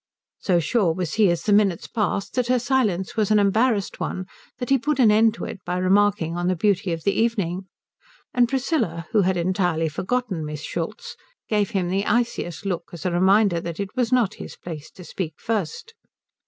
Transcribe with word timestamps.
So 0.39 0.59
sure 0.59 0.93
was 0.95 1.13
he 1.13 1.29
as 1.29 1.43
the 1.43 1.53
minutes 1.53 1.85
past 1.85 2.33
that 2.33 2.47
her 2.47 2.57
silence 2.57 3.15
was 3.15 3.29
an 3.29 3.37
embarrassed 3.37 3.99
one 3.99 4.25
that 4.57 4.71
he 4.71 4.79
put 4.79 4.97
an 4.97 5.11
end 5.11 5.35
to 5.35 5.45
it 5.45 5.63
by 5.63 5.77
remarking 5.77 6.35
on 6.35 6.47
the 6.47 6.55
beauty 6.55 6.91
of 6.91 7.03
the 7.03 7.11
evening, 7.11 7.67
and 8.33 8.49
Priscilla 8.49 9.07
who 9.11 9.21
had 9.21 9.37
entirely 9.37 9.89
forgotten 9.89 10.43
Miss 10.43 10.63
Schultz 10.63 11.15
gave 11.49 11.69
him 11.69 11.89
the 11.89 12.05
iciest 12.07 12.65
look 12.65 12.89
as 12.91 13.05
a 13.05 13.11
reminder 13.11 13.61
that 13.61 13.79
it 13.79 13.95
was 13.95 14.11
not 14.11 14.33
his 14.41 14.55
place 14.55 14.89
to 14.89 15.03
speak 15.03 15.35
first. 15.37 15.93